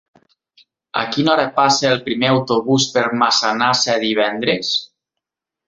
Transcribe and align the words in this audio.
A 1.01 1.03
quina 1.15 1.31
hora 1.33 1.45
passa 1.59 1.91
el 1.91 2.01
primer 2.09 2.31
autobús 2.37 2.89
per 2.97 3.05
Massanassa 3.21 4.01
divendres? 4.07 4.75